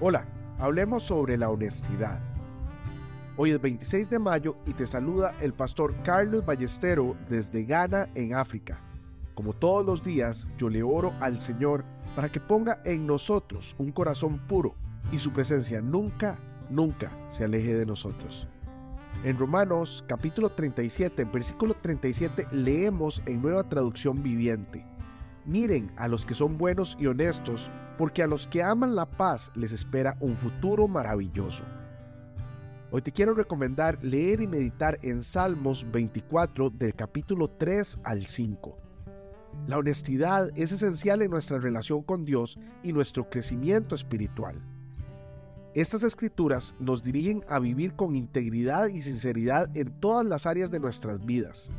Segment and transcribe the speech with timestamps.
[0.00, 0.24] Hola,
[0.60, 2.20] hablemos sobre la honestidad.
[3.36, 8.32] Hoy es 26 de mayo y te saluda el pastor Carlos Ballestero desde Ghana, en
[8.32, 8.78] África.
[9.34, 11.84] Como todos los días, yo le oro al Señor
[12.14, 14.76] para que ponga en nosotros un corazón puro
[15.10, 16.38] y su presencia nunca,
[16.70, 18.46] nunca se aleje de nosotros.
[19.24, 24.86] En Romanos capítulo 37, versículo 37 leemos en nueva traducción viviente.
[25.48, 29.50] Miren a los que son buenos y honestos, porque a los que aman la paz
[29.54, 31.64] les espera un futuro maravilloso.
[32.90, 38.76] Hoy te quiero recomendar leer y meditar en Salmos 24 del capítulo 3 al 5.
[39.66, 44.60] La honestidad es esencial en nuestra relación con Dios y nuestro crecimiento espiritual.
[45.72, 50.78] Estas escrituras nos dirigen a vivir con integridad y sinceridad en todas las áreas de
[50.78, 51.70] nuestras vidas.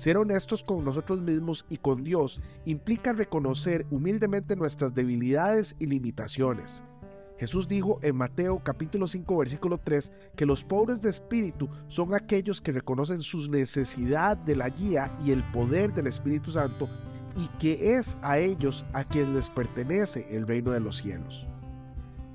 [0.00, 6.82] Ser honestos con nosotros mismos y con Dios implica reconocer humildemente nuestras debilidades y limitaciones.
[7.36, 12.62] Jesús dijo en Mateo capítulo 5 versículo 3 que los pobres de espíritu son aquellos
[12.62, 16.88] que reconocen su necesidad de la guía y el poder del Espíritu Santo
[17.36, 21.46] y que es a ellos a quien les pertenece el reino de los cielos.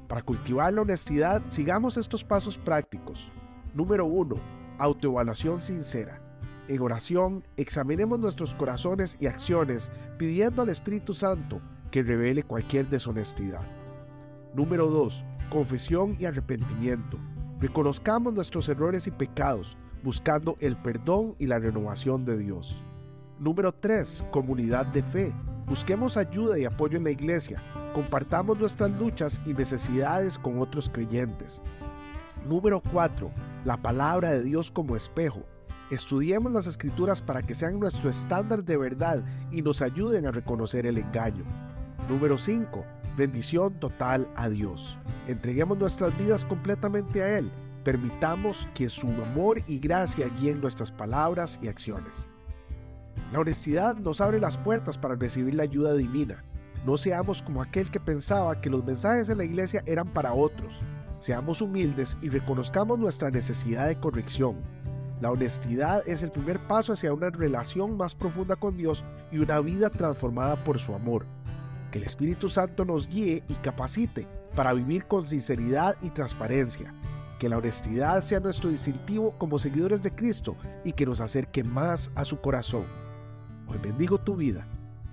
[0.07, 3.31] Para cultivar la honestidad, sigamos estos pasos prácticos.
[3.73, 4.35] Número 1.
[4.77, 6.21] Autoevaluación sincera.
[6.67, 13.61] En oración, examinemos nuestros corazones y acciones pidiendo al Espíritu Santo que revele cualquier deshonestidad.
[14.55, 15.23] Número 2.
[15.51, 17.19] Confesión y arrepentimiento.
[17.59, 22.81] Reconozcamos nuestros errores y pecados, buscando el perdón y la renovación de Dios.
[23.39, 24.25] Número 3.
[24.31, 25.33] Comunidad de fe.
[25.67, 27.61] Busquemos ayuda y apoyo en la iglesia.
[27.93, 31.61] Compartamos nuestras luchas y necesidades con otros creyentes.
[32.47, 33.29] Número 4.
[33.65, 35.43] La palabra de Dios como espejo.
[35.91, 40.87] Estudiemos las escrituras para que sean nuestro estándar de verdad y nos ayuden a reconocer
[40.87, 41.43] el engaño.
[42.09, 42.83] Número 5.
[43.15, 44.97] Bendición total a Dios.
[45.27, 47.51] Entreguemos nuestras vidas completamente a Él.
[47.83, 52.27] Permitamos que su amor y gracia guíen nuestras palabras y acciones.
[53.31, 56.43] La honestidad nos abre las puertas para recibir la ayuda divina.
[56.83, 60.81] No seamos como aquel que pensaba que los mensajes de la iglesia eran para otros.
[61.19, 64.55] Seamos humildes y reconozcamos nuestra necesidad de corrección.
[65.25, 69.59] La honestidad es el primer paso hacia una relación más profunda con Dios y una
[69.59, 71.25] vida transformada por su amor.
[71.91, 76.93] Que el Espíritu Santo nos guíe y capacite para vivir con sinceridad y transparencia.
[77.39, 82.11] Que la honestidad sea nuestro distintivo como seguidores de Cristo y que nos acerque más
[82.13, 82.85] a su corazón.
[83.65, 84.67] Hoy bendigo tu vida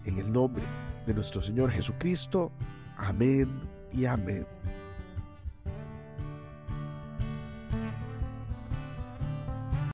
[0.05, 0.65] en el nombre
[1.07, 2.53] de nuestro Señor Jesucristo.
[2.99, 3.49] Amén
[3.91, 4.47] y amén.